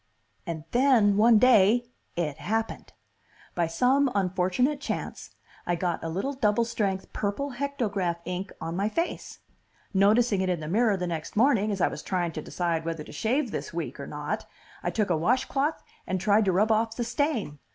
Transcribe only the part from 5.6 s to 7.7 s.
I got a little double strength purple